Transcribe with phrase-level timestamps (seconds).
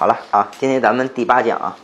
[0.00, 1.76] 好了啊，今天咱们第八讲啊，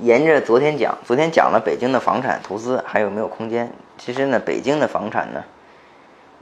[0.00, 3.70] 沿着昨天讲，昨天讲了北京的房产投资还有没有空间。
[3.98, 5.44] 其实呢，北京的房产呢，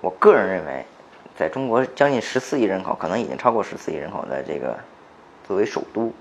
[0.01, 0.87] 我个人认为，
[1.37, 4.79] 在中国将近十四亿人口，可能已经超过十四亿人口的这个
[5.45, 6.13] 作为首都，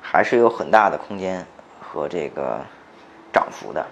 [0.00, 1.44] 还是有很大的空间
[1.80, 2.60] 和这个
[3.32, 3.84] 涨幅的。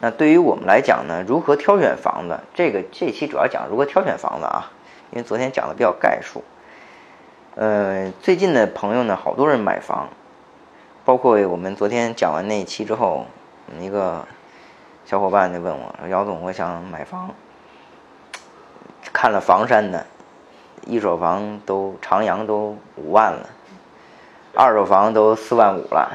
[0.00, 2.40] 那对于我们来讲呢，如何挑选房子？
[2.54, 4.72] 这个这期主要讲如何挑选房子啊，
[5.10, 6.42] 因为昨天讲的比较概述。
[7.56, 10.10] 呃，最近的朋友呢，好多人买房，
[11.06, 13.24] 包括我们昨天讲完那一期之后，
[13.80, 14.26] 一个
[15.06, 17.30] 小伙伴就问我说：“姚总，我想买房，
[19.10, 20.04] 看了房山的，
[20.84, 23.48] 一手房都长阳都五万了，
[24.54, 26.12] 二手房都四万五了。”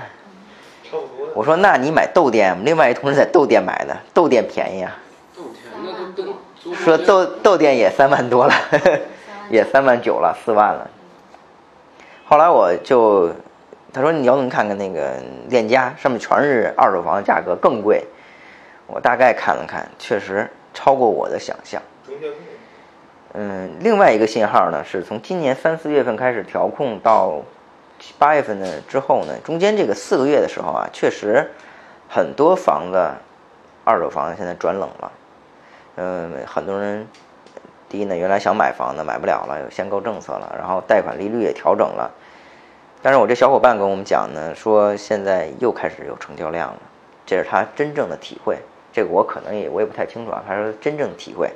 [1.34, 4.96] 我说：“那你买窦店，另外一同事在窦店买的，窦店便宜啊。”
[5.36, 8.54] 豆田那都都说豆豆店也三万多了，
[9.50, 10.88] 也三万九了，四万了。
[12.32, 13.30] 后来我就
[13.92, 18.06] 他说你要能看看那个链家，上面全是二手房的价格更贵。
[18.88, 21.82] 我大概看了看，确实超过我的想象。
[23.34, 27.42] 嗯，另外一个信号呢，是从今年三四月份开始调控到
[28.18, 31.52] 八月份的之后呢，中间这个四个月的时候啊，确实
[32.08, 33.12] 很多房子
[33.84, 35.12] 二手房现在转冷了。
[35.98, 37.06] 嗯，很多人
[37.92, 42.10] 第一呢，原来想买房的买不了了，有限购政策了，然后贷款利率也调整了。
[43.02, 46.80] 但是我这小伙伴跟我们讲呢，说现在又开始有成交量了，
[47.26, 48.58] 这是他真正的体会。
[48.94, 51.52] 这个我可能也我也不太清楚啊，他说真正体会，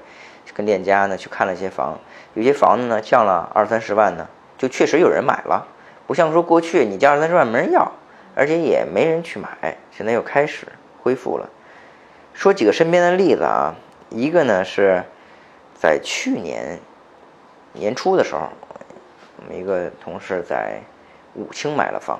[0.53, 1.97] 跟链家呢去看了一些房，
[2.33, 5.65] 有些房子呢降了二三十万呢，就确实有人买了，
[6.05, 7.89] 不像说过去你降二三十万没人要，
[8.35, 10.67] 而且也没人去买，现在又开始
[11.01, 11.49] 恢复了。
[12.33, 13.75] 说几个身边的例子啊，
[14.09, 15.05] 一个呢是
[15.75, 16.79] 在去年
[17.73, 18.49] 年初的时候，
[19.37, 20.79] 我们一个同事在
[21.35, 22.19] 武清买了房，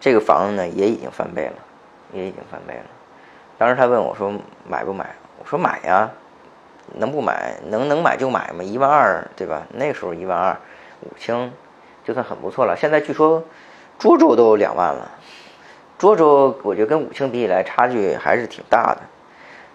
[0.00, 1.54] 这个房子呢也已经翻倍了，
[2.12, 2.84] 也已经翻倍了。
[3.58, 4.32] 当时他问我说
[4.66, 5.14] 买不买？
[5.38, 6.10] 我说买呀，
[6.94, 7.56] 能不买？
[7.66, 9.66] 能能买就买嘛，一万二对吧？
[9.72, 10.56] 那时候一万二，
[11.00, 11.52] 武清
[12.04, 12.76] 就算很不错了。
[12.76, 13.42] 现在据说
[13.98, 15.10] 涿州都两万了，
[15.98, 19.02] 涿州我觉得跟武清比起来差距还是挺大的。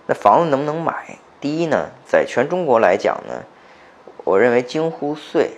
[0.07, 1.17] 那房子能不能买？
[1.41, 3.43] 第一呢，在全中国来讲呢，
[4.23, 5.51] 我认为京沪穗、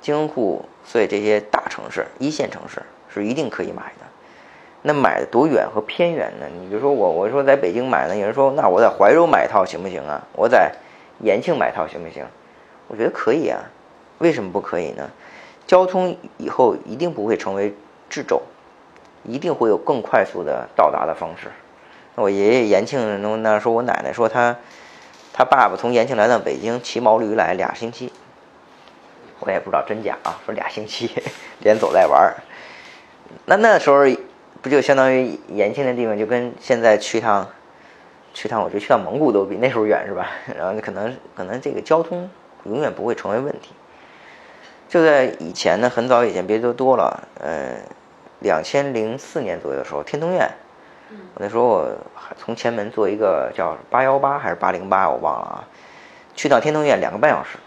[0.00, 4.06] 京沪穗这些大城市、一线城市是一定可以买的。
[4.82, 6.46] 那买的多远和偏远呢？
[6.60, 10.22] 你比如说我，我说在北京买呢，有人说那我在怀柔买一套行不行啊？
[10.32, 10.72] 我在
[11.20, 12.24] 延庆买套行不行？
[12.88, 13.60] 我觉得可以啊。
[14.18, 15.10] 为什么不可以呢？
[15.66, 17.74] 交通以后一定不会成为
[18.10, 18.42] 掣肘，
[19.24, 21.48] 一定会有更快速的到达的方式。
[22.14, 24.56] 我爷爷延庆那那说，我奶奶说他
[25.38, 28.10] 他爸爸从延庆来到北京骑毛驴来俩星期，
[29.40, 31.10] 我也不知道真假啊，说俩星期
[31.60, 32.36] 连走带玩儿。
[33.44, 33.98] 那那时候
[34.62, 37.46] 不就相当于延庆那地方，就跟现在去趟
[38.32, 40.30] 去趟，我觉得去趟蒙古都比那时候远是吧？
[40.56, 42.30] 然后可能可能这个交通
[42.64, 43.74] 永远不会成为问题。
[44.88, 47.74] 就在以前呢，很早以前，别说多了，呃，
[48.38, 50.50] 两千零四年左右的时候，天通苑。
[51.34, 51.88] 我那时候我
[52.36, 55.64] 从前门坐一个叫八幺八还是八零八，我忘了啊。
[56.34, 57.58] 去到天通苑两个半小时，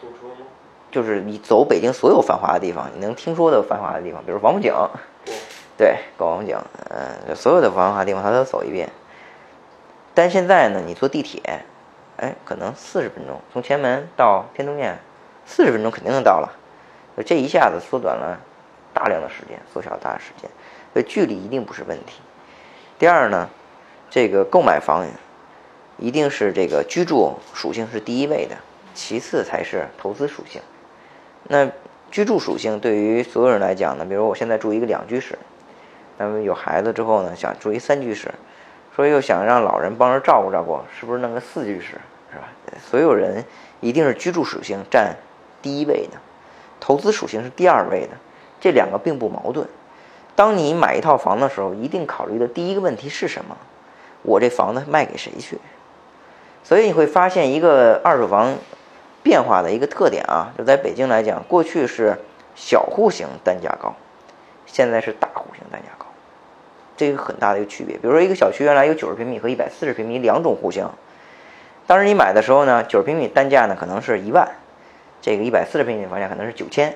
[0.00, 0.46] 堵车吗？
[0.90, 4.72] 就是你走北京所有繁华的地方，你能听说的繁华的地方，比如王府井，
[5.76, 6.56] 对，搞王府井，
[6.88, 8.88] 嗯，所有的繁华地方他都走一遍。
[10.14, 11.42] 但现在呢，你坐地铁，
[12.16, 14.96] 哎，可能四十分钟，从前门到天通苑，
[15.44, 16.50] 四十分钟肯定能到了。
[17.26, 18.38] 这一下子缩短了
[18.94, 20.48] 大量的时间，缩小了大量时间，
[20.94, 22.22] 所以距离一定不是问题。
[22.98, 23.48] 第二呢，
[24.08, 25.06] 这个购买房
[25.98, 28.56] 一定是这个居住属性是第一位的，
[28.94, 30.62] 其次才是投资属性。
[31.44, 31.70] 那
[32.10, 35.38] 居住属性对于所有人来讲呢，比如我现在住一个两居室，
[36.16, 38.32] 那么有孩子之后呢，想住一三居室，
[38.94, 42.00] 说又想让老人帮着照顾照顾，是不是弄个四居室，
[42.32, 42.48] 是吧？
[42.80, 43.44] 所有人
[43.80, 45.14] 一定是居住属性占
[45.60, 46.18] 第一位的，
[46.80, 48.16] 投资属性是第二位的，
[48.58, 49.68] 这两个并不矛盾。
[50.36, 53.56] 当你买一套房的时候，一定考虑的第一个问题是什么？
[54.22, 55.58] 我这房子卖给谁去？
[56.62, 58.54] 所以你会发现一个二手房
[59.22, 62.18] 变化的一个特点啊，就在北京来讲，过去是
[62.54, 63.94] 小户型单价高，
[64.66, 66.06] 现在是大户型单价高，
[66.96, 67.96] 这个很大的一个区别。
[67.96, 70.88] 比如说一个小区原来有九十平米和一百四十平米两种户型，
[71.86, 74.48] 当时你买的时候呢，九十平米单价呢可能是一万，
[75.22, 76.94] 这个一百四十平米的房价可能是九千，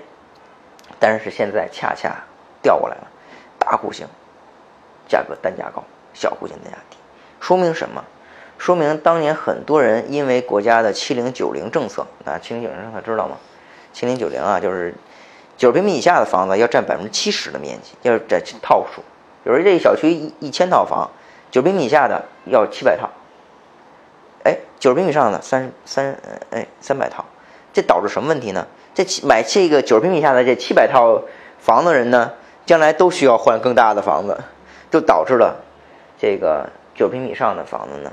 [0.99, 2.17] 但是现在恰恰
[2.61, 3.10] 调过来了。
[3.71, 4.09] 大户型
[5.09, 6.97] 价格单价高，小户型单价低，
[7.39, 8.05] 说明什么？
[8.59, 13.37] 说明当年很多人因为国家的七零九零政策，啊，七零九零政策知道吗？
[13.93, 14.93] 七零九零啊，就是
[15.57, 19.03] 九十平米以下的房子要占百分之七十的面积，要占套数。
[19.45, 21.09] 比如这小区一一千套房，
[21.53, 23.09] 九平米以下的要七百套，
[24.43, 26.19] 哎，九十平米以上的三三
[26.51, 27.25] 哎三百套，
[27.73, 28.67] 这导致什么问题呢？
[28.95, 31.23] 这买这个九十平米以下的这七百套
[31.61, 32.33] 房的人呢，
[32.71, 34.39] 将来都需要换更大的房子，
[34.93, 35.57] 就导致了
[36.17, 36.65] 这个
[36.95, 38.13] 九平米以上的房子呢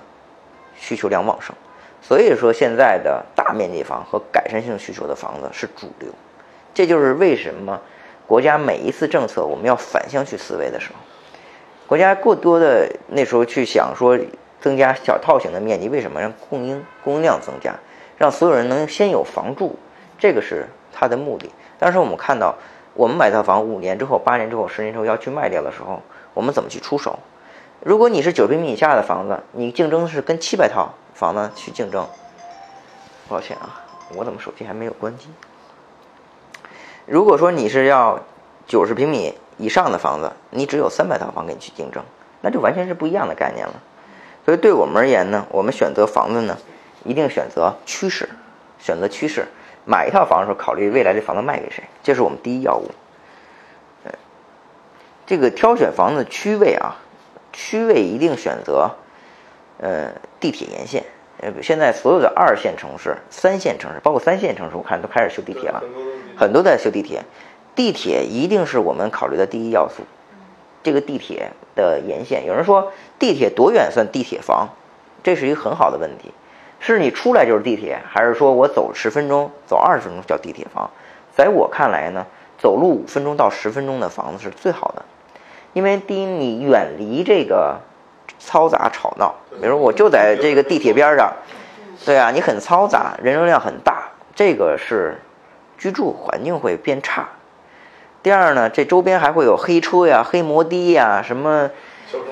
[0.75, 1.55] 需求量旺盛。
[2.01, 6.09] 所以说，现在的大面积房和改善性需求的房子是主流。
[6.73, 7.79] 这就是为什么
[8.25, 10.95] 国家每一次政策我们要反向去思维的时候，
[11.85, 14.17] 国家过多的那时候去想说
[14.59, 17.75] 增加小套型的面积，为什么让供应供应量增加，
[18.17, 19.77] 让所有人能先有房住，
[20.17, 21.47] 这个是它的目的。
[21.77, 22.55] 但是我们看到，
[22.97, 26.01] 我们买套房五年之后、八年之后、十年之后要去卖掉的时候，
[26.33, 27.19] 我们怎么去出手？
[27.81, 32.07] 如果你是九平米以下的房子，你竞争是跟七百套房子去竞争。
[33.29, 33.85] 抱歉啊，
[34.15, 35.27] 我怎么手机还没有关机？
[37.05, 38.19] 如果说你是要
[38.65, 42.03] 九十平米以上的房子，你只有三百套房跟你去竞争，
[42.41, 43.73] 那就完全是不一样的概念了。
[44.43, 46.57] 所以对我们而言呢，我们选择房子呢，
[47.03, 48.27] 一定选择趋势，
[48.79, 49.47] 选择趋势。
[49.87, 52.91] 买一套房的时候，考虑未来这房子卖给谁，这是我们第一要务。
[54.03, 54.11] 呃
[55.25, 56.97] 这个挑选房子区位啊，
[57.53, 58.91] 区位一定选择
[59.79, 60.11] 呃
[60.41, 61.05] 地铁沿线。
[61.39, 65.83] 呃，现在所有的二线城市、三线城市，包括三线城市，我看都开始修地铁了，
[66.35, 67.23] 很多在修地铁。
[67.75, 70.03] 地铁一定是我们考虑的第一要素。
[70.81, 74.69] 这个地铁的沿线，有人说地铁多远算地铁房？
[75.21, 76.33] 这是一个很好的问题。
[76.93, 80.89] 是你出来就是地铁，还是说我走十分钟、走二十分钟叫地铁房？
[81.35, 82.25] 在我看来呢，
[82.57, 85.03] 走路五分钟到十分钟的房子是最好的，
[85.73, 87.79] 因为第一你远离这个。
[88.39, 91.33] 嘈杂吵闹，比如我就在这个地铁边上，
[92.05, 95.17] 对啊，你很嘈杂，人流量很大，这个是
[95.77, 97.29] 居住环境会变差。
[98.21, 101.71] 第二呢，这周边还会有黑车呀、黑摩的呀、什么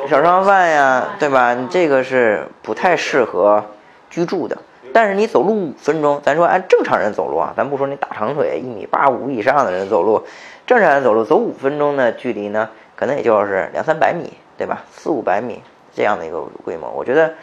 [0.07, 1.55] 小商贩呀，对吧？
[1.55, 3.65] 你这个是不太适合
[4.15, 4.57] 居住的。
[4.93, 10.25] 但是你走路五分钟，咱说按正常人走路啊，咱不说你大长腿一米八五以上的人走路，
[10.65, 14.83] 正常人走路走五分钟的距离呢，可能也就是两三百米，对吧？
[14.91, 15.61] 四五百米。
[15.93, 17.33] 这样的一个规模，我觉得，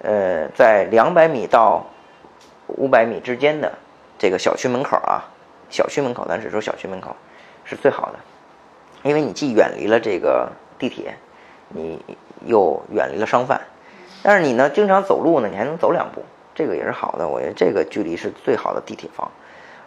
[0.00, 1.84] 呃，在两百米到
[2.66, 3.70] 五百米之间的
[4.18, 5.28] 这个小区门口啊，
[5.68, 7.14] 小区门口，咱只说小区门口
[7.62, 8.14] 是最好的，
[9.02, 11.14] 因为你既远离了这个地铁，
[11.68, 12.02] 你
[12.46, 13.60] 又远离了商贩，
[14.26, 16.22] 但是你呢，经常走路呢，你还能走两步，
[16.54, 17.28] 这个也是好的。
[17.28, 19.30] 我觉得这个距离是最好的地铁房，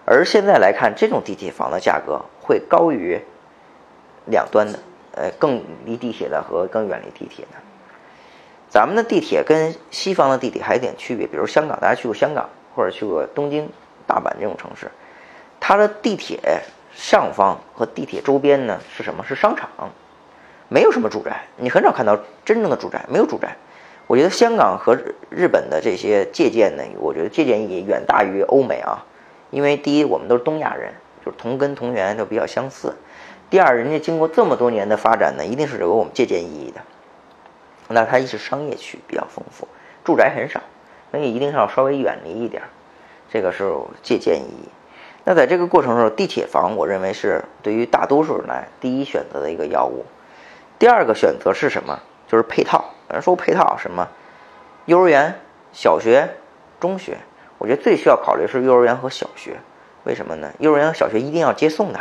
[0.06, 3.20] 而现在来看，这种地铁房的价格会高于
[4.26, 4.78] 两端的，
[5.14, 7.58] 呃，更离地铁的和更远离地铁的。
[8.70, 13.68] 咱们的地铁跟西方的地铁还有点区别，比如香港，大家去过香港或者去过东京、
[14.06, 14.92] 大阪这种城市，
[15.60, 16.62] 它的地铁
[16.94, 19.24] 上方和地铁周边呢是什么？
[19.28, 19.68] 是商场，
[20.70, 23.58] 没有什么住宅，你很少看到真正的住宅，没有住宅。
[24.08, 24.98] 我觉得香港和
[25.30, 29.06] 日本的这些借鉴呢，我觉得借鉴意义远大于欧美啊，
[29.52, 30.94] 因为第一，我们都是东亚人，
[31.26, 32.92] 就是同根同源，都比较相似；
[33.50, 36.80] 第二，人家经过这么多年的发展呢，一定是有我们借鉴意义的。
[37.90, 39.68] 那它一是商业区比较丰富，
[40.06, 40.62] 住宅很少，
[41.12, 42.64] 所以一定是要稍微远离一点，
[43.30, 43.70] 这个是
[44.02, 44.70] 借鉴意义。
[45.26, 50.06] 那在这个过程中，地铁房我认为是对于大多数人来第一选择的一个要务。
[50.80, 52.00] 第二个选择是什么？
[52.30, 52.86] 就是配套。
[53.10, 54.08] 有人说配套什么？
[54.86, 55.36] 幼儿园、
[55.74, 56.30] 小学、
[56.80, 57.18] 中学，
[57.58, 59.58] 我觉得最需要考虑是幼儿园和小学。
[60.04, 60.52] 为什么呢？
[60.60, 62.00] 幼儿园和小学一定要接送的。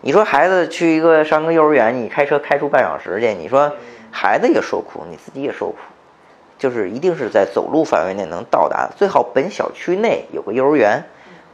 [0.00, 3.72] 你说孩子去一个上个幼儿园，你开车开出半小时去，你说？
[4.14, 5.78] 孩子也受苦，你自己也受苦，
[6.58, 11.02] 就是一定是在走路范围内能到达，最好本小区内有个幼儿园，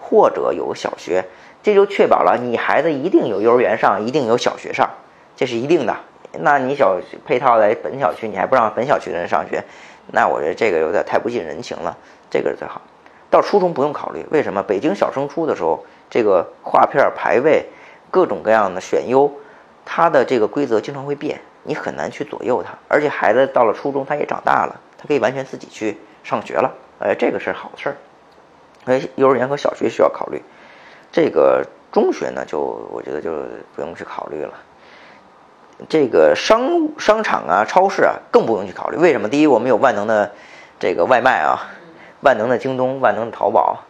[0.01, 1.25] 或者有个小学，
[1.63, 4.91] 这就确保了你孩子一定有幼儿园上，一定有小学上，
[5.37, 5.97] 这是一定的。
[6.33, 9.65] 那你小配套在本小区，你还不让本小区的人上学，
[10.13, 11.97] 那我觉得这个有点太不近人情了。
[12.31, 12.81] 这个是最好。
[13.31, 14.63] 到初中不用考虑，为什么？
[14.63, 17.67] 北京小升初的时候，这个划片排位，
[18.11, 19.31] 各种各样的选优，
[19.85, 21.41] 它的这个规则经常会变。
[21.65, 27.97] 你很难去左右它，而且孩子到了初中，他也长大了，他可以完全自己去上学了，哎，这个是好事儿。
[28.87, 30.41] 所以，幼儿园和小学需要考虑，
[31.13, 32.59] 这个中学呢，就
[32.91, 33.31] 我觉得就
[33.77, 34.55] 不用去考虑了。
[35.89, 38.97] 这个商商场啊、超市啊，更不用去考虑。
[38.97, 39.29] 为什么？
[39.29, 40.33] 第一，我们有万能的
[40.81, 41.71] 这个外卖啊，
[42.21, 43.85] 万能的京东、万能的淘宝，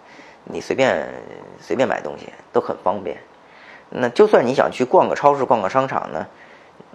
[0.45, 1.09] 你随便
[1.61, 3.17] 随便买东西都很方便。
[3.91, 6.27] 那就算你想去逛个超市、逛个商场呢？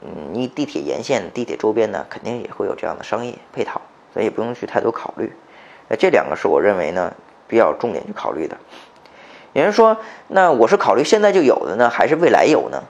[0.02, 3.82] 嗯，你地铁沿线、地铁周边呢，肯定也会有这样的商业配套，
[4.14, 5.34] 所以也不用去太多考虑。
[5.88, 7.14] 那这两个是我认为呢
[7.48, 8.58] 比较重点去考虑的。
[9.54, 9.98] 有人说，
[10.28, 12.84] 那我是考虑现在就有的呢，还是未来有呢？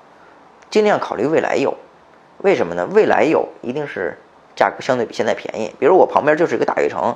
[0.69, 1.77] 尽量考虑未来有，
[2.43, 2.87] 为什么呢？
[2.91, 4.17] 未来有一定是
[4.53, 5.73] 价格相对比现在便宜。
[5.79, 7.15] 比如我旁边就是一个大悦城，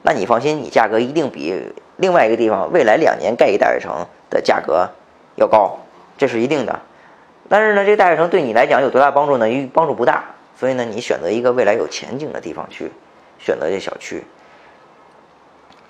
[0.00, 4.88] 那你放心，你价格一定比另外一个地方未来两年盖一大悦城的价格
[5.36, 5.78] 要高，
[6.16, 6.80] 这是一定的。
[7.50, 9.46] 但是呢，这个大悦城对你来讲有多大帮助呢？
[9.74, 10.24] 帮助不大。
[10.56, 12.90] 所以呢，你选择一个未来有前景的地方去
[13.38, 14.24] 选择这小区，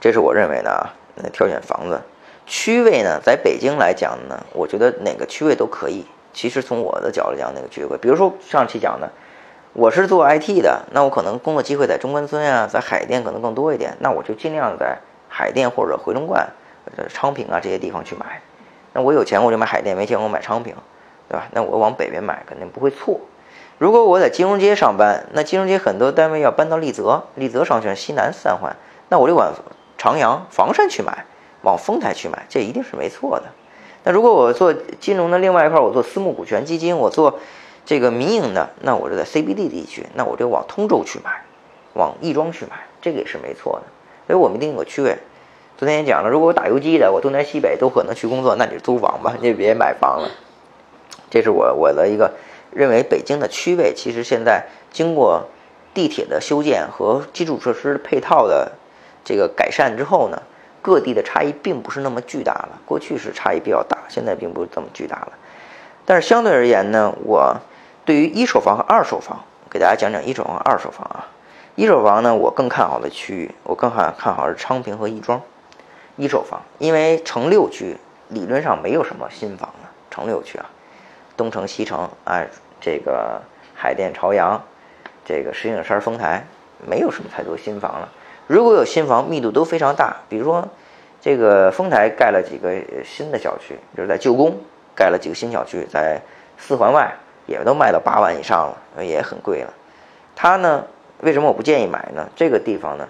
[0.01, 0.93] 这是我认为的啊。
[1.15, 2.03] 那挑选房子。
[2.45, 6.05] 区位呢，在北京来讲呢，我觉得哪个区位都可以。
[6.35, 9.09] 其实从我的角度讲，那个机会，比如说上期讲的，
[9.73, 14.99] 我是做 IT 的，那我可能工作机会在中关村啊，在海淀可能更多一点，那我就尽量在
[15.29, 16.47] 海淀或者回龙观、
[17.09, 18.43] 昌平啊这些地方去买。
[18.93, 20.75] 那我有钱我就买海淀，没钱我买昌平，
[21.29, 21.47] 对吧？
[21.53, 23.21] 那我往北边买肯定不会错。
[23.79, 28.77] 如果我在金融街上班，那金融街很多单位要搬到丽泽，丽泽商圈西南三环，
[29.09, 29.53] 那我就往
[29.97, 31.25] 长阳、房山去买。
[31.63, 33.47] 往丰台去买，这一定是没错的。
[34.05, 37.41] 那如果我做金融的另外一块，我做私募股权基金，我做
[37.87, 41.43] 这个民营的，那我就在 CBD 地区，那我就往通州去买，
[41.95, 43.83] 往亦庄去买，这个也是没错的。
[44.27, 45.17] 所以我们定个区位。
[45.79, 50.29] 昨天也讲了，如果我打游击的，我东南西北都可能去工作，那你就租房吧，你就别买房了。
[51.31, 52.35] 这是我我的一个
[52.73, 55.49] 认为，北京的区位其实现在经过
[55.95, 58.73] 地铁的修建和基础设施配套的
[59.25, 60.43] 这个改善之后呢。
[60.85, 65.33] 各地的差异并不是那么巨大了，过去是差异比较大，现在并不是这么巨大了。
[66.05, 67.57] 但是相对而言呢，我
[68.05, 71.29] 对于一手房和二手房，给大家讲讲一手房、二手房啊。
[71.75, 75.41] 一手房呢，我更看好的区域，我更看看好是昌平和亦庄。
[76.17, 77.97] 一手房，因为城六区
[78.29, 80.67] 理论上没有什么新房了，城六区啊，
[81.35, 82.47] 东城、西城，哎，
[82.79, 83.41] 这个
[83.75, 84.63] 海淀、朝阳，
[85.25, 86.45] 这个石景山、丰台，
[86.87, 88.09] 没有什么太多新房了。
[88.47, 90.69] 如果有新房，密度都非常大，比如说，
[91.21, 94.55] 这个丰台盖了几个新的小区，就是在旧宫
[94.95, 96.21] 盖了几个新小区，在
[96.59, 97.11] 四环外
[97.47, 99.73] 也都卖到八万以上了，也很贵了。
[100.37, 100.85] 它呢，
[101.21, 102.29] 为什么我不建议买呢？
[102.37, 103.09] 这个地方呢，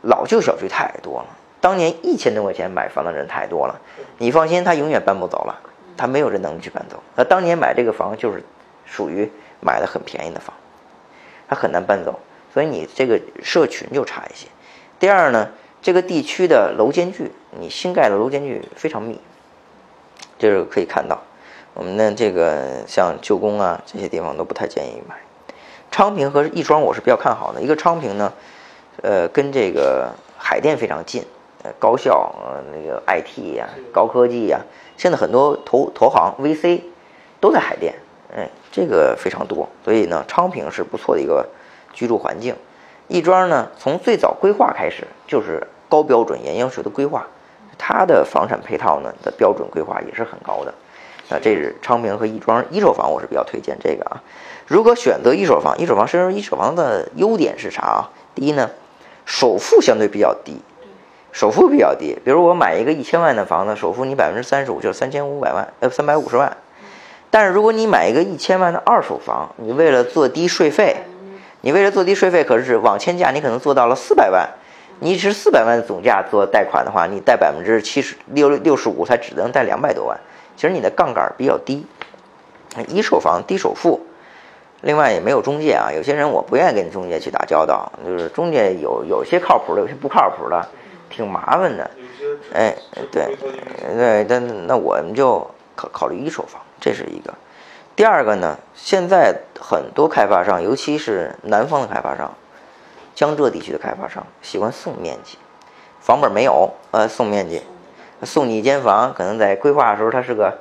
[0.00, 1.26] 老旧小区太多了，
[1.60, 3.78] 当年一千多块钱买房的人太多了，
[4.16, 5.60] 你放心，他永远搬不走了，
[5.98, 7.02] 他没有这能力去搬走。
[7.14, 8.42] 他当年买这个房就是
[8.86, 10.56] 属于买的很便宜的房，
[11.48, 12.18] 他很难搬走，
[12.54, 14.46] 所以你这个社群就差一些。
[15.00, 15.48] 第二呢，
[15.80, 19.18] 这个地区的楼间距，你新盖的楼间距非常密，
[20.38, 21.18] 这是可以看到。
[21.72, 25.16] 我们的这个像旧宫啊这些地方都不太建议买。
[25.90, 28.30] 昌平和亦庄我是比较看好的，一个昌平呢，
[29.00, 31.24] 呃，跟这个海淀非常近，
[31.62, 34.60] 呃，高校呃那个 IT 呀、高科技呀，
[34.98, 36.82] 现在很多投投行 VC
[37.40, 37.94] 都在海淀，
[38.36, 41.48] 哎，这个非常多，所以呢，昌平是不错的一个
[41.94, 42.54] 居住环境。
[43.10, 47.26] 亦庄呢，从最早规划开始就是高标准、严要求的规划，
[47.76, 50.72] 它的房产配套呢的标准规划也是很高的。
[51.28, 54.22] 那，这是昌平和亦庄一手房，我是比较推荐这个啊。
[54.64, 58.10] 如果选择一手房，一手房实际上一手房的优点是啥啊？
[58.32, 58.70] 第一呢，
[59.24, 60.60] 首付相对比较低，
[61.32, 62.16] 首付比较低。
[62.24, 66.56] 比如我买一个一千万的房子，首付你百分之三十五就是三千五百万，呃，三百五十万。
[67.28, 70.94] 但是如果你买一个一千万的二手房，你为了做低税费。
[71.62, 74.48] 你为了做低税费，可是网签价你可能做到了四百万，
[75.00, 80.18] 你是四百万的总价做贷款的话，你贷百分之七十六六十五，才只能贷两百多万。
[80.56, 81.86] 其实你的杠杆比较低，
[82.88, 84.00] 一手房低首付，
[84.80, 85.92] 另外也没有中介啊。
[85.92, 90.66] 有些人我不愿意跟中介去打交道，就是中介有有些靠谱的，有些不靠谱的，
[91.08, 91.90] 挺麻烦的。
[92.54, 92.74] 哎，
[93.10, 93.36] 对，
[93.96, 97.34] 对，但那我们就考考虑一手房，这是一个。
[98.00, 102.34] 第二个呢，现在很多开发商，尤其是南方的开发商，
[103.14, 105.36] 江浙地区的开发商喜欢送面积，
[106.00, 107.60] 房本没有，呃，送面积，
[108.22, 110.60] 送你一间房，可能在规划的时候它是个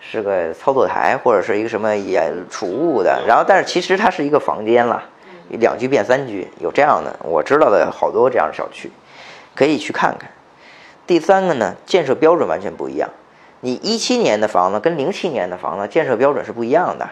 [0.00, 5.02] 是个操作台或者是一个什么也储物的，然后但是其实它是一个房间了，
[5.50, 8.90] 两居变三居，有这样的，我知道的好多这样的小区，
[9.54, 10.30] 可以去看看。
[11.06, 13.10] 第三个呢，建设标准完全不一样。
[13.60, 17.08] 你一七年的房子跟零七年的房子建设标准是不一样的，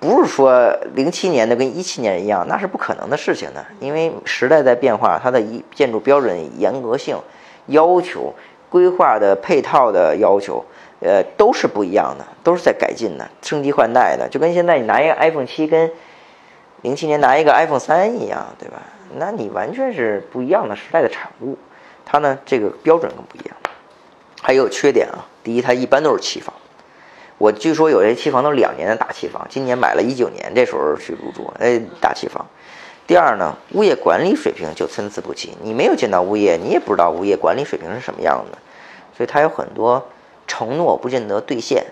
[0.00, 3.64] 不是说零七年的跟一七年一样，那是不可能的事情的。
[3.80, 7.18] 因为时代在变化，它的一建筑标准严格性
[7.66, 8.34] 要求、
[8.70, 10.64] 规划的配套的要求，
[11.00, 14.28] 呃，都是不一样的，都是在改进的、升级换代的。
[14.30, 15.90] 就跟现在你拿一个 iPhone 七跟
[16.82, 18.80] 零七年拿一个 iPhone 三一样，对吧？
[19.18, 21.56] 那你完全是不一样的时代的产物，
[22.04, 23.56] 它呢这个标准更不一样。
[24.42, 26.52] 还有缺点啊，第一，它一般都是期房。
[27.38, 32.44] 我据说有些期房都两年的大期房，今年买了一九年，这时候去入住，哎，大期房。
[33.06, 38.58] 第二呢，物业管理水平就参差不齐，你没有见到物业，你也不知道物业管理水平是什么样的，
[39.16, 40.04] 所以它有很多
[40.48, 41.86] 承诺不见得兑现。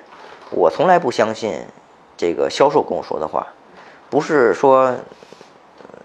[0.51, 1.63] 我从来不相信
[2.17, 3.47] 这个销售跟我说的话，
[4.11, 4.97] 不是说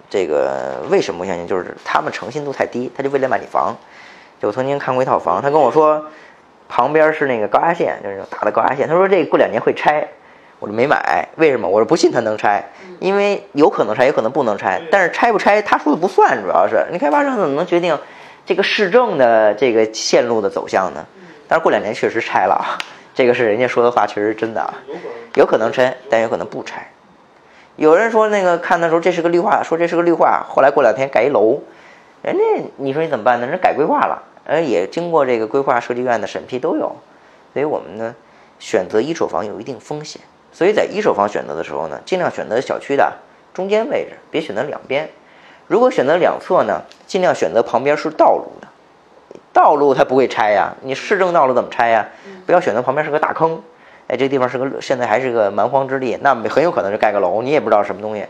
[0.08, 3.76] 这个为什么不相信，就是他们诚信度太低，他就为了卖你房。
[4.40, 6.06] 就我曾经看过一套房，他跟我说
[6.70, 10.08] 旁边是那个高压线，就是大的高压线，他说这过两年会拆，
[10.60, 11.28] 我就没买。
[11.36, 11.68] 为什么？
[11.68, 12.64] 我说不信他能拆，
[13.00, 14.82] 因为有可能拆，有可能不能拆。
[14.92, 17.98] 但是拆不拆，他说的不算，主要是你开发商怎么能决定
[18.46, 21.06] 这个市政的这个线路的走向呢？
[21.48, 22.78] 但是过两年确实拆了啊，
[23.16, 24.74] 这个是人家说的话，确实是真的啊，
[25.36, 26.88] 有可能拆，但有可能不拆。
[27.76, 31.62] 有人说那个看的时候这是个绿化，说这是个绿化，后来过两天盖一楼，
[32.22, 32.44] 人家
[32.76, 33.48] 你说你怎么办呢？
[33.48, 36.96] 人改规划了，呃，也经过这个规划设计院的审批都有，
[37.54, 38.16] 所以我们呢
[38.58, 40.20] 选择一手房有一定风险，
[40.52, 43.14] 所以在一手房选择的时候呢，尽量选择小区的
[43.54, 45.08] 中间位置，别选择两边。
[45.68, 48.68] 如果选择两侧呢，尽量选择旁边是道路的。
[49.54, 52.08] 道路它不会拆呀，你市政道路怎么拆呀？
[52.48, 53.62] 不要选择旁边是个大坑，
[54.08, 58.26] 哎，这地方是个现在还是个蛮荒之地，那很有可能是盖个楼，你也不知道什么东西，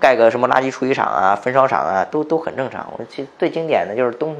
[0.00, 2.90] 盖个什么垃圾处理厂啊、焚烧厂啊，都都很正常。
[2.96, 4.34] 我其实最经典的就是东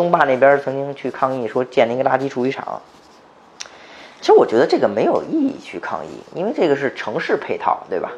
[0.00, 2.80] 东坝那边曾经去抗议说建了一个垃圾处理厂，
[4.18, 8.10] 其实我觉得这个没有意义去抗议，因为这个是城市配套，对吧？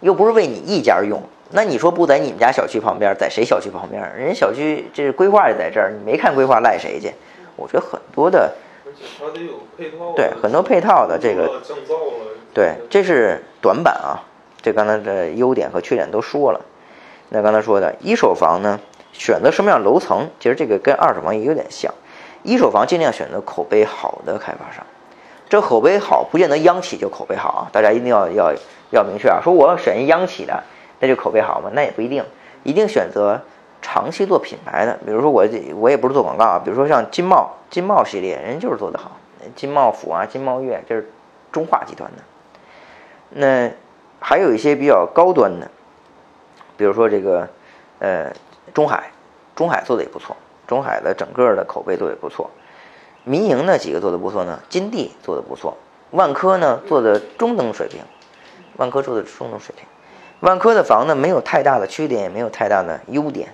[0.00, 1.22] 又不是为你一家用。
[1.52, 4.02] 那你说不在你们家小区旁边，在谁小区旁边？
[4.16, 7.12] 人家小区这是规划也在这儿，你没看规划赖谁去？
[7.54, 8.52] 我觉得很多的，
[10.16, 11.62] 对很多配套的这个，
[12.52, 14.18] 对这是短板啊。
[14.60, 16.60] 这刚才的优点和缺点都说了。
[17.28, 18.80] 那刚才说的一手房呢，
[19.22, 20.28] 选择什么样楼层？
[20.40, 21.94] 其实这个跟二手房也有点像。
[22.42, 24.84] 一手房尽量选择口碑好的开发商，
[25.48, 28.52] 这口碑好不见得央企就口碑好啊，大家一定要要
[28.90, 29.38] 要明确啊。
[29.40, 30.60] 说我要选一央企的。
[30.98, 31.70] 那就口碑好吗？
[31.72, 32.24] 那也不一定，
[32.62, 33.40] 一定选择
[33.80, 34.98] 长期做品牌的。
[35.04, 35.44] 比如说我
[35.76, 39.12] 我也不是做广告啊，比如说像金茂金茂系列，人就是做得好。
[39.56, 41.10] 金茂府啊，金茂悦，这是
[41.50, 42.22] 中化集团的。
[43.30, 43.70] 那
[44.20, 45.68] 还有一些比较高端的，
[46.76, 47.48] 比如说这个
[47.98, 48.32] 呃
[48.72, 49.10] 中海，
[49.62, 52.50] 中海做的也不错，中海的整个的口碑做的也不错。
[53.22, 55.76] 民营的几个做的不错呢，金地做的不错，
[56.10, 58.00] 万科呢做的中等水平，
[58.76, 59.86] 万科做的中等水平。
[60.40, 63.50] 万科的房呢，没有太大的缺点，也没有太大的优点。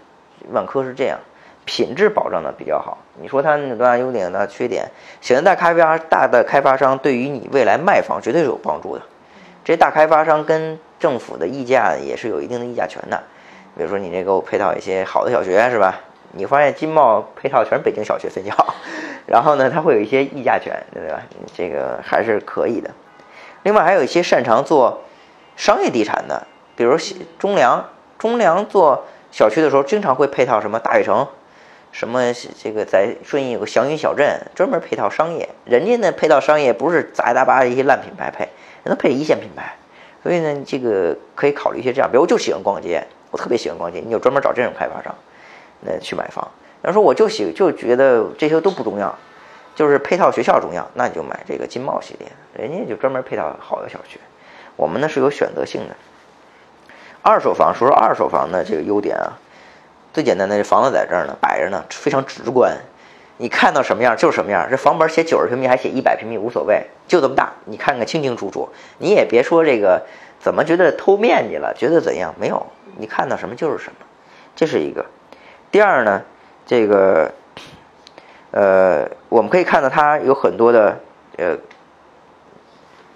[0.51, 1.19] 万科是这样，
[1.67, 2.97] 品质保障的比较好。
[3.21, 4.91] 你说它那多大优点、多大缺点？
[5.21, 9.03] 选择大开发大的开发商，对于你未来卖房绝对是有帮助的。
[9.63, 13.23] 这些大开发商跟政府的议价也是有一定的议价权的。
[13.79, 16.01] 比如说你这给我配套一些好的小学，是吧？
[16.33, 18.53] 你发现金茂配套全是北京小学分校，
[19.25, 21.23] 然后呢，它会有一些溢价权，对吧？
[21.55, 22.91] 这个还是可以的。
[23.63, 25.05] 另外还有一些擅长做
[25.57, 26.49] 商业地产的。
[26.75, 26.97] 比如
[27.39, 27.89] 中粮，
[28.19, 31.27] 中粮做小区的时候，经常会配套什么大悦城，
[31.93, 35.49] 什么这个在顺义有个祥云小镇，专门配套商业。
[35.65, 38.49] 人家呢配套商业不是杂七杂八一些烂品牌配，
[38.83, 39.77] 人家配一线品牌。
[40.23, 42.11] 所以呢，这个可以考虑一些这样。
[42.11, 45.15] 比如我就喜欢逛街，我特别喜欢逛街，你就专门找这种开发商，
[45.81, 46.47] 那去买房。
[46.83, 49.15] 要说我就喜就觉得这些都不重要，
[49.75, 54.21] 就是配套学校重要，那你就买这个金茂系列，人家就专门配套好的小区。
[54.77, 55.97] 我们呢是有选择性的。
[57.21, 59.37] 二手房，说说二手房的这个优点啊，
[60.15, 62.77] 最简单的，这房子在这儿呢，摆着呢，非常直观，
[63.39, 64.69] 你看到什么样就是什么样。
[64.71, 68.69] 这房本写九十平米还写一百平米无所谓，就这么大，你看个清清楚楚。
[68.99, 70.03] 你也别说这个
[70.39, 72.35] 怎么觉得偷面积了，觉得怎样？
[72.39, 72.67] 没有，
[72.99, 74.07] 你看到什么就是什么，
[74.55, 75.07] 这是一个。
[75.71, 76.23] 第二呢，
[76.67, 77.33] 这个，
[78.51, 81.01] 呃，我们可以看到它有很多的
[81.39, 81.57] 呃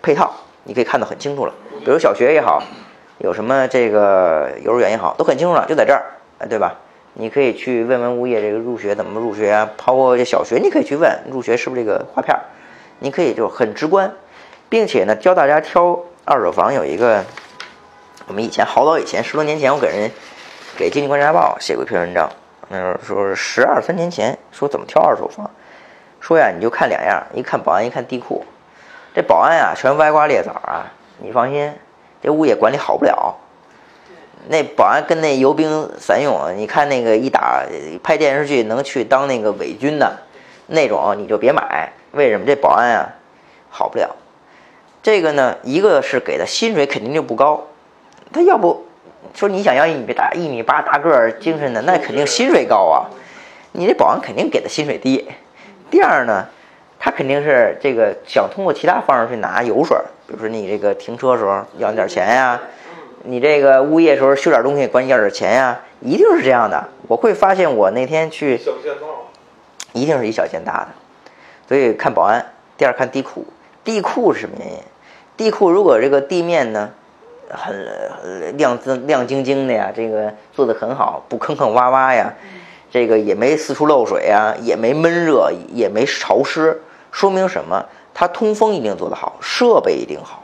[0.02, 0.32] 配套，
[0.64, 1.52] 你可以看得很清楚了，
[1.84, 2.62] 比如小学也好。
[3.18, 6.02] 有什么这个幼儿园也好，都很清楚了，就在这儿，
[6.48, 6.74] 对吧？
[7.14, 9.70] 你可以去问问物业这个入学怎么入学啊？
[9.76, 12.40] 包括这小学，你可以去问入学是不是这个划片儿，
[13.00, 14.12] 你可以就很直观，
[14.68, 17.24] 并且呢，教大家挑二手房有一个，
[18.26, 20.10] 我们以前好早以前十多年前，我给人
[20.76, 22.30] 给《经济观察报》写过一篇文章，
[22.68, 25.50] 那时候说是十二三年前，说怎么挑二手房，
[26.20, 28.44] 说呀，你就看两样，一看保安，一看地库，
[29.14, 31.72] 这保安啊，全歪瓜裂枣啊，你放心。
[32.22, 33.36] 这物业管理好不了，
[34.48, 37.62] 那保安跟那游兵散勇，你看那个一打
[38.02, 40.18] 拍电视剧能去当那个伪军的，
[40.66, 41.92] 那种你就别买。
[42.12, 43.08] 为什么这保安啊
[43.70, 44.16] 好不了？
[45.02, 47.68] 这个呢，一个是给的薪水肯定就不高，
[48.32, 48.84] 他要不
[49.34, 53.06] 说你想要一米大一米八大个儿精神的，那肯定薪水高啊。
[53.72, 55.26] 你这保安肯定给的薪水低。
[55.90, 56.46] 第二呢，
[56.98, 59.96] 他肯定是这个想通过其他方式去拿油水。
[60.26, 62.60] 比如说你这个停车时候要你点钱呀，
[63.24, 66.88] 你这个物业时候修点东西管你要点钱呀，一定是这样的。
[67.06, 68.60] 我会发现我那天去，
[69.92, 70.88] 一定是以小见大的，
[71.68, 72.44] 所以看保安
[72.76, 73.46] 第二看地库，
[73.84, 74.78] 地库是什么原因？
[75.36, 76.90] 地库如果这个地面呢
[77.48, 82.34] 很亮晶亮晶晶的呀，这个做的很好，不坑坑洼洼呀，
[82.90, 86.80] 这个也没四处漏水啊，也没闷热，也没潮湿，
[87.10, 87.86] 说明什么？
[88.14, 90.41] 它通风一定做得好，设备一定好，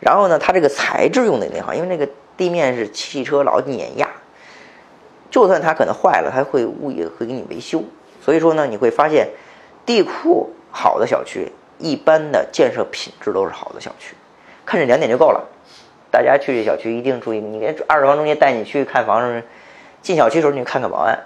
[0.00, 4.08] 然后呢，它这个材质用的也好，因为那个地面是汽车老碾压，
[5.30, 7.82] 就算它可能坏了，它会物业会给你维修。
[8.20, 9.28] 所以说呢，你会发现
[9.84, 14.14] 地库好的小区，一般的建设品质都是好的小区。
[14.64, 15.48] 看这两点就够了。
[16.10, 19.42] 大家去这小区一定注意，你跟二手房中介带你去看房时，
[20.02, 21.18] 进小区时候你看看保安，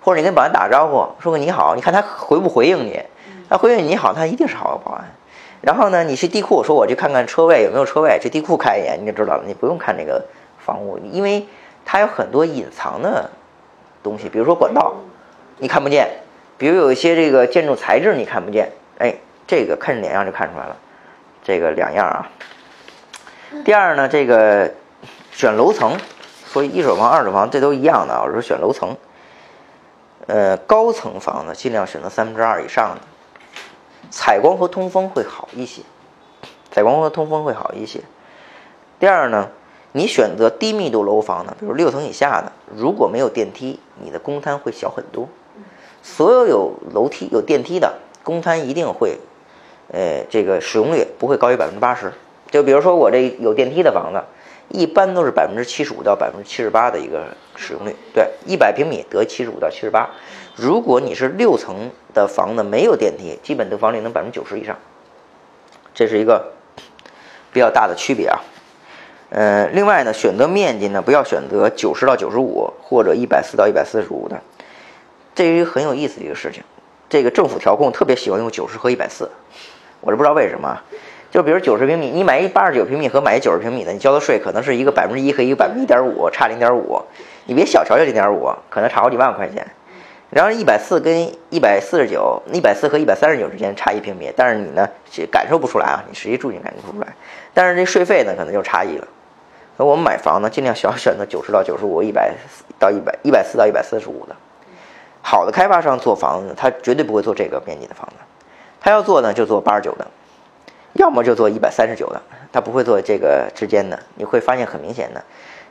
[0.00, 3.00] 或者你跟保安打个招呼，说个你好，你看他回不回应你。
[3.48, 5.04] 他回应你好，他一定是好的保安。
[5.64, 9.44] 然后呢，你去地库，我说我去看看车位有没有车位，去地库看一眼你就知道了。
[9.46, 10.22] 你不用看这个
[10.58, 11.46] 房屋，因为
[11.86, 13.30] 它有很多隐藏的
[14.02, 14.94] 东西，比如说管道，
[15.56, 16.06] 你看不见；
[16.58, 18.72] 比如有一些这个建筑材质你看不见。
[18.98, 19.14] 哎，
[19.46, 20.76] 这个看脸上就看出来了，
[21.42, 22.28] 这个两样啊。
[23.64, 24.70] 第二呢，这个
[25.32, 25.96] 选楼层，
[26.46, 28.94] 所以一手房、二手房这都一样的啊，我说选楼层。
[30.26, 33.00] 呃，高层房呢，尽量选择三分之二以上的。
[34.16, 35.82] 采光和通风会好一些，
[36.70, 38.00] 采光和通风会好一些。
[39.00, 39.48] 第二呢，
[39.90, 45.28] 你选择低密度楼房呢，比如六层以下的，如果没有电梯，你的公摊会小很多。
[46.00, 49.18] 所有有楼梯、有电梯的公摊一定会，
[49.90, 52.12] 呃，这个使用率不会高于百分之八十。
[52.52, 54.22] 就比如说我这有电梯的房子，
[54.68, 57.96] 一般都是百分之七十五到百分之七十八的一个使用率。
[58.14, 60.08] 对，一百平米得七十五到七十八。
[60.56, 64.78] 如果你是六层的房子没有电梯，基本得房率能百分之九十以上，
[65.92, 66.52] 这是一个
[67.52, 68.38] 比较大的区别啊。
[69.30, 74.40] 呃，另外呢，选择面积呢，不要选择九十到九十五或者一百四到一百四十五的，
[75.34, 76.62] 这是一个很有意思的一个事情。
[77.08, 79.28] 这个政府调控特别喜欢用九十和一百四，
[80.00, 80.80] 我是不知道为什么。
[81.32, 87.02] 就比如九十平米，你买一八十九平米和买一九十平米的，你交的税可能是一个百分之一和一个百分之一点五，差零点五。
[87.46, 89.66] 你别小瞧这零点五，可能差好几万块钱。
[90.30, 94.88] 然后一百四跟一百四十九，一百四和一百三十九之间差一平米，但是你呢
[95.30, 97.14] 感受不出来啊，你实际住进感觉不出来。
[97.52, 99.06] 但是这税费呢可能就差异了。
[99.76, 102.34] 那我们买房呢，尽量小选择九十到九十五，一百
[102.80, 104.34] 到一百一百四到一百四十五的。
[105.22, 108.16] 好的开发商做房子，他绝对不会做这个面积的房子，
[108.80, 110.06] 他要做呢就做八十九的，
[110.94, 112.20] 要么就做一百三十九的，
[112.52, 113.98] 他不会做这个之间的。
[114.16, 115.22] 你会发现很明显的，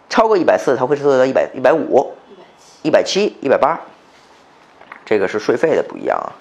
[0.09, 2.13] 超过一百四他会做到一百一百五、
[2.81, 3.79] 一百七、一百八。
[5.05, 6.31] 这个是税费的不一样啊，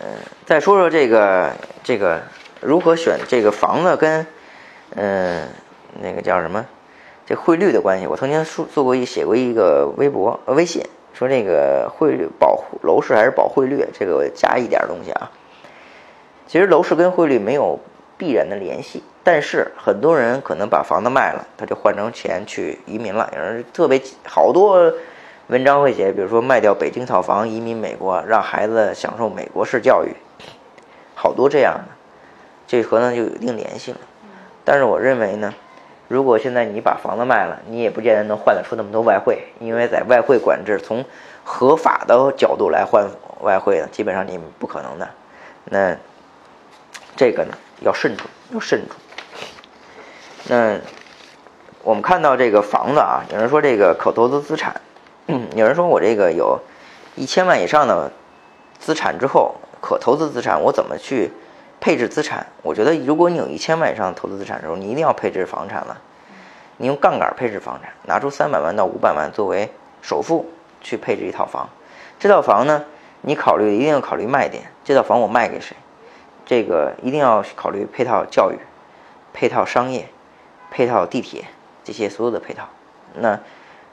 [0.00, 0.06] 嗯，
[0.46, 2.22] 再说说这个这个
[2.60, 4.26] 如何选这个房子跟
[4.96, 5.48] 嗯
[6.00, 6.64] 那个叫什么
[7.26, 8.06] 这汇率的关系。
[8.06, 15.30] 我曾经说做过一写过一个微博呃微信，说这个汇率保楼市还是保汇率，这个我加一点东西啊。
[16.46, 17.80] 其实楼市跟汇率没有
[18.16, 24.92] 必然的联系，但是很多人可能把房子卖了，他就换成钱去移民了，有人特别好多。
[25.48, 30.14] 文章会写，比如说卖掉北京套房移民美国，让孩子享受美国式教育，
[31.14, 31.84] 好多这样的，
[32.66, 33.98] 这和呢就有一定联系了。
[34.64, 35.52] 但是我认为呢，
[36.08, 41.04] 如果现在你把房子卖了，你也不见得能换得出那么多外汇，因为在外汇管制从
[41.44, 43.06] 合法的角度来换
[43.40, 45.10] 外汇呢，基本上你不可能的。
[45.64, 45.96] 那
[47.16, 48.96] 这个呢要慎重，要慎重。
[50.48, 50.78] 那
[51.82, 54.80] 我们看到这个房子啊，有人说这个可投资资产。
[55.56, 56.60] 有人说我这个有
[57.16, 58.12] 一千万以上的
[58.78, 61.30] 资产之后，可投资资产，我怎么去
[61.80, 62.46] 配置资产？
[62.62, 66.00] 我觉得，如果你有一千万以上的投资资产的时候，你一定要配置房产了。
[66.78, 70.46] 你用杠杆配置房产，拿出三百万到五百万作为首付
[70.80, 71.68] 去配置一套房。
[72.18, 72.84] 这套房呢，
[73.22, 74.64] 你考虑一定要考虑卖点。
[74.84, 75.76] 这套房我卖给谁？
[76.44, 78.58] 这个一定要考虑配套教育、
[79.32, 80.08] 配套商业、
[80.70, 81.44] 配套地铁
[81.84, 82.68] 这些所有的配套。
[83.14, 83.38] 那。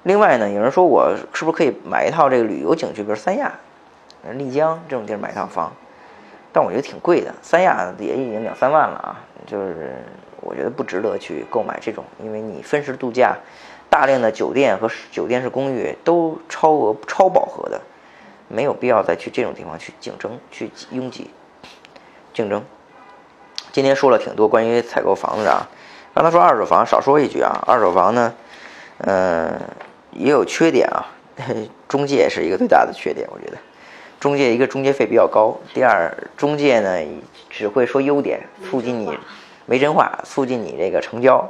[0.03, 3.51] 另外呢，有人说我是不是可以买一套这个旅游景区，比如三亚、
[4.33, 5.71] 丽江这种地儿买套房？
[6.51, 10.01] 但我觉得挺贵的，三亚也已经两三万了啊，就是
[10.41, 13.35] 我觉得不值得去购买这种，因为你分时度假，
[13.89, 17.79] 大量的酒店和酒店式公寓都超额超饱和的，
[18.47, 21.29] 没有必要再去这种地方去竞争、去拥挤
[22.33, 22.63] 竞争。
[23.73, 25.67] 今天说了挺多关于采购房子啊，
[26.15, 28.33] 刚才说二手房，少说一句啊，二手房呢，
[28.99, 29.59] 嗯。
[30.11, 31.05] 也有缺点啊，
[31.87, 33.57] 中介是一个最大的缺点，我觉得，
[34.19, 36.99] 中介一个中介费比较高，第二中介呢
[37.49, 39.17] 只会说优点，促进你
[39.65, 41.49] 没真话，促进你这个成交，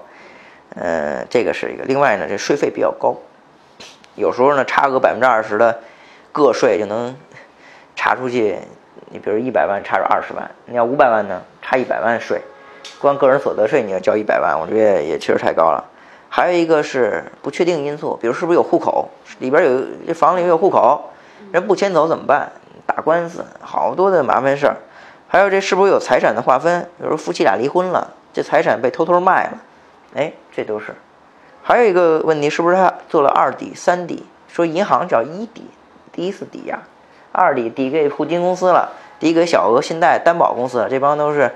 [0.76, 1.84] 嗯，这个是一个。
[1.86, 3.18] 另外呢，这税费比较高，
[4.16, 5.80] 有时候呢差个百分之二十的
[6.32, 7.16] 个税就能
[7.96, 8.58] 查出去
[9.10, 12.42] 你比如一百万差着二十万，你要五百万呢，差一百万税，
[13.00, 15.84] 光个人所得税你要交一百万，我觉得也确实太高了。
[16.30, 21.10] 还有一个是不确定因素，比如是不是有户口，里边有这房里有户口，
[21.52, 22.52] 人不迁走怎么办？
[22.86, 24.78] 打官司，好多的麻烦事儿。
[25.28, 26.90] 还有这是不是有财产的划分？
[26.98, 29.58] 比如夫妻俩离婚了，这财产被偷偷卖了，
[30.16, 30.96] 哎，这都是。
[31.62, 34.24] 还有一个问题，是不是他做了二抵、三抵？
[34.48, 35.66] 说银行叫一抵，
[36.12, 36.80] 第一次抵押，
[37.32, 38.90] 二抵抵给互金公司了，
[39.20, 41.52] 抵给小额信贷担保公司了，这帮都是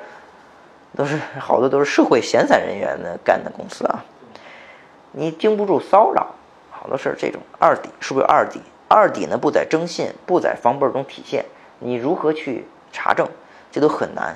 [0.95, 4.05] 都是好多都是社会闲散人员的干的公司啊。
[5.15, 6.27] 你经不住骚扰，
[6.71, 8.59] 好多事儿这种二抵是不是二抵？
[8.87, 11.45] 二抵呢不在征信，不在房本中体现，
[11.79, 13.27] 你如何去查证？
[13.71, 14.35] 这都很难。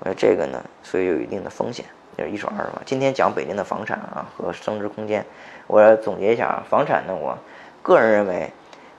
[0.00, 1.84] 我说这个呢，所以有一定的风险，
[2.16, 2.80] 就是一手二手嘛。
[2.86, 5.24] 今天讲北京的房产啊和升值空间，
[5.66, 7.38] 我总结一下啊，房产呢，我
[7.82, 8.50] 个人认为，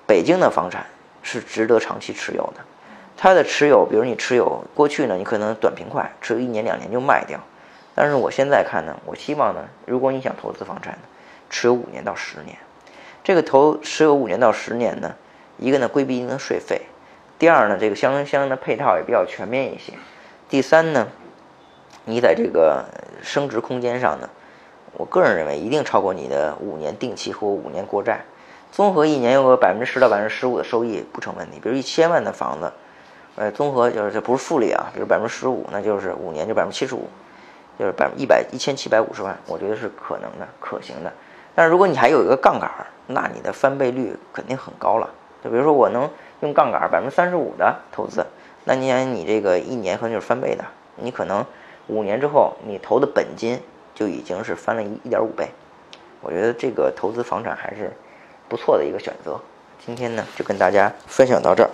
[0.06, 0.86] 北京的房产
[1.24, 2.62] 是值得长期持有的。
[3.16, 7.40] 它的持有，比如你持有过去呢，你可能短平快，持有一年两年就卖掉。
[8.00, 11.00] 但是我现在看呢，我希望呢，如果你想投资房产，
[11.50, 12.56] 持有五年到十年。
[13.24, 15.16] 这个投持有五年到十年呢，
[15.58, 16.84] 一个呢规避一定的税费，
[17.40, 19.94] 第二呢这个相相应的配套也比较全面一些，
[20.48, 21.08] 第三呢，
[22.06, 22.86] 你在这个
[23.24, 24.30] 升值空间上呢，
[24.94, 28.24] 我个人认为一定超过你的五年定期或五年国债，
[28.72, 31.60] 综合一年有个百分之十到百分之十五的收益不成问题。
[31.60, 32.72] 比如一千万的房子，
[33.38, 37.10] 呃，综合就是这不是复利啊，比如百分之十五，那就是五年就百分之七十五。
[37.78, 41.12] 就是百一百一千七百五十万，我觉得是可能的、可行的。
[41.54, 42.70] 但是如果你还有一个杠杆，
[43.08, 45.10] 那你的翻倍率肯定很高了。
[45.44, 46.10] 就比如说我能
[46.42, 48.26] 用杠杆百分之三十五的投资，
[48.66, 51.46] 那你想你这个一年可能就是翻倍的，你可能
[51.88, 53.60] 五年之后你投的本金
[53.94, 55.48] 就已经是翻了一一点五倍。
[56.22, 57.92] 我觉得这个投资房产还是
[58.50, 59.40] 不错的一个选择。
[59.86, 61.70] 今天呢就跟大家分享到这儿。